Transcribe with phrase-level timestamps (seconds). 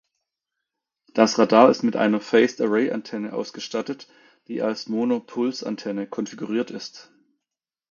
[1.13, 4.07] Das Radar ist mit einer Phased-Array-Antenne ausgestattet,
[4.47, 7.11] die als Monopuls-Antenne konfiguriert ist.